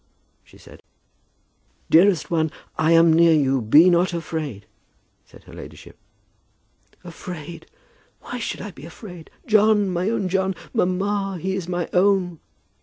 she 0.43 0.57
said. 0.57 0.81
"Dearest 1.91 2.31
one, 2.31 2.49
I 2.75 2.91
am 2.93 3.13
near 3.13 3.35
you. 3.35 3.61
Be 3.61 3.87
not 3.87 4.13
afraid," 4.15 4.65
said 5.27 5.43
her 5.43 5.53
ladyship. 5.53 5.95
"Afraid! 7.03 7.67
Why 8.21 8.39
should 8.39 8.61
I 8.61 8.71
be 8.71 8.85
afraid? 8.87 9.29
John! 9.45 9.91
My 9.91 10.09
own 10.09 10.27
John! 10.27 10.55
Mamma, 10.73 11.37
he 11.39 11.53
is 11.55 11.67
my 11.67 11.87
own." 11.93 12.39